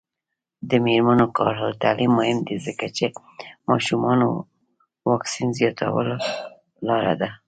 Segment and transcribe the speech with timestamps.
[0.69, 3.05] د میرمنو کار او تعلیم مهم دی ځکه چې
[3.69, 4.27] ماشومانو
[5.09, 6.15] واکسین زیاتولو
[6.87, 7.29] لاره ده.